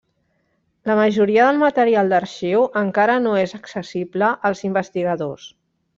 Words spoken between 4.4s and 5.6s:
als investigadors.